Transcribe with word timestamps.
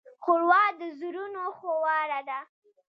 ښوروا 0.23 0.63
د 0.79 0.81
زړونو 0.99 1.43
خواړه 1.57 2.19
دي. 2.27 2.39